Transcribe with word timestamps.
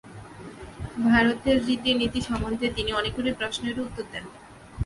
ভারতের 1.05 1.57
রীতি-নীতি 1.65 2.19
সম্বন্ধে 2.21 2.67
তিনি 2.69 2.91
অনেকগুলি 2.93 3.31
প্রশ্নেরও 3.33 3.85
উত্তর 3.87 4.05
দেন। 4.11 4.25